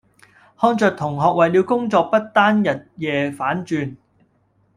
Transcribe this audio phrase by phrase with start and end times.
[0.57, 3.97] 看著同學為了工作不單日夜反轉